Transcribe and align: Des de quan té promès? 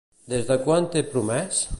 Des 0.31 0.47
de 0.47 0.57
quan 0.63 0.89
té 0.95 1.03
promès? 1.13 1.65